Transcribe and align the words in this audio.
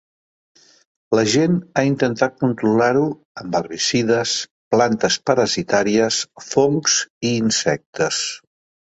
La 1.19 1.25
gent 1.33 1.57
ha 1.73 1.83
intentat 1.89 2.39
controlar-ho 2.45 3.05
amb 3.43 3.59
herbicides, 3.61 4.35
plantes 4.75 5.21
parasitàries, 5.31 6.23
fongs 6.51 7.01
i 7.33 7.39
insectes. 7.47 8.29